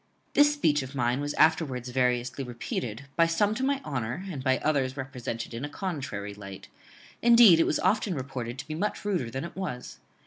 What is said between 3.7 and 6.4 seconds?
honour, and by others represented in a contrary